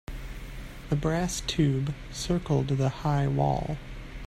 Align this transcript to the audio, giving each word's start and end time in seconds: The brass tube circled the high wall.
The 0.89 0.95
brass 0.95 1.41
tube 1.41 1.93
circled 2.11 2.69
the 2.69 2.89
high 2.89 3.27
wall. 3.27 3.77